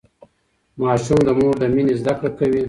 [0.81, 2.59] ماشوم د مور له مينې زده کړه کوي.